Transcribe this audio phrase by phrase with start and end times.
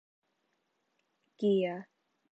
[1.35, 1.83] เกียร์